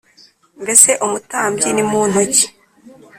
Mbese 0.61 0.89
umutambyi 1.05 1.69
ni 1.71 1.83
muntu 1.91 2.19
ki? 2.33 2.45